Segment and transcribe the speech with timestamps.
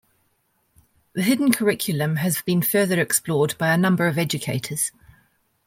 [1.13, 4.91] The hidden curriculum has been further explored by a number of educators.